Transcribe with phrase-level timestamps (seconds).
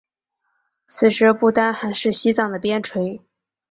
[0.87, 3.21] 此时不丹还是西藏的边陲。